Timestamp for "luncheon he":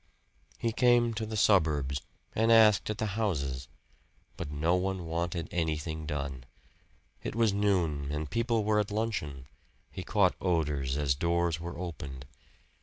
8.89-10.03